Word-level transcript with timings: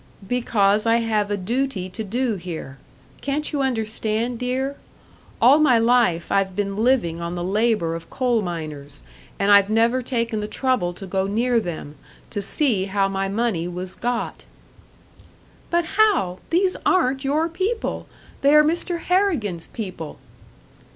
"Because 0.27 0.87
I 0.87 0.95
have 0.95 1.29
a 1.29 1.37
duty 1.37 1.87
to 1.87 2.03
do 2.03 2.33
here. 2.37 2.79
Can't 3.21 3.53
you 3.53 3.61
understand, 3.61 4.39
dear? 4.39 4.75
All 5.39 5.59
my 5.59 5.77
life, 5.77 6.31
I've 6.31 6.55
been 6.55 6.75
living 6.75 7.21
on 7.21 7.35
the 7.35 7.43
labour 7.43 7.93
of 7.93 8.09
coal 8.09 8.41
miners, 8.41 9.03
and 9.37 9.51
I've 9.51 9.69
never 9.69 10.01
taken 10.01 10.39
the 10.39 10.47
trouble 10.47 10.91
to 10.95 11.05
go 11.05 11.27
near 11.27 11.59
them, 11.59 11.97
to 12.31 12.41
see 12.41 12.85
how 12.85 13.07
my 13.09 13.29
money 13.29 13.67
was 13.67 13.93
got!" 13.93 14.43
"But, 15.69 15.85
Hal! 15.85 16.39
These 16.49 16.75
aren't 16.83 17.23
your 17.23 17.47
people! 17.47 18.07
They 18.41 18.55
are 18.55 18.63
Mr. 18.63 19.01
Harrigan's 19.01 19.67
people!" 19.67 20.17